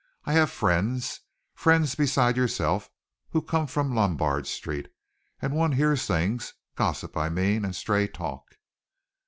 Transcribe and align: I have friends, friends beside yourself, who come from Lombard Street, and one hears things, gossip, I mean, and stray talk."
I 0.25 0.33
have 0.33 0.49
friends, 0.49 1.19
friends 1.53 1.93
beside 1.93 2.35
yourself, 2.35 2.89
who 3.29 3.39
come 3.39 3.67
from 3.67 3.93
Lombard 3.93 4.47
Street, 4.47 4.91
and 5.39 5.53
one 5.53 5.73
hears 5.73 6.07
things, 6.07 6.55
gossip, 6.75 7.15
I 7.15 7.29
mean, 7.29 7.63
and 7.63 7.75
stray 7.75 8.07
talk." 8.07 8.45